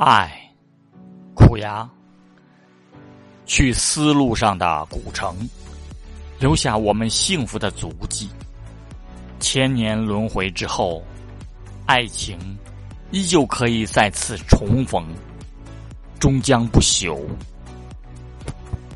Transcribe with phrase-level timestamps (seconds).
[0.00, 0.30] 爱
[1.34, 1.90] 苦牙
[3.46, 5.36] 去丝路上的古城
[6.38, 8.28] 留下我们幸福的足迹。
[9.40, 11.02] 千年轮回之后
[11.84, 12.38] 爱情
[13.10, 15.04] 依旧可以再次重逢
[16.20, 17.18] 终将不朽。